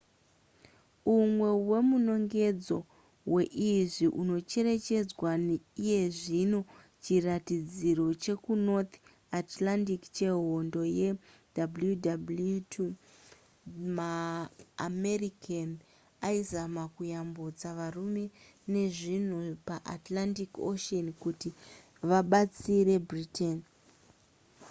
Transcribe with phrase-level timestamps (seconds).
[1.15, 2.77] umwe wemunongedzo
[3.33, 5.29] weizvi unocherechedzwa
[5.83, 6.59] iyezvino
[7.03, 8.93] chiratidziro chekunorth
[9.41, 12.85] atlantic chehondo yewwii
[13.95, 15.69] maamerican
[16.27, 18.25] aizama kuyambutsa varume
[18.73, 19.37] nezvinhu
[19.67, 21.49] paatlantic ocean kuti
[22.09, 23.57] vabatsire britain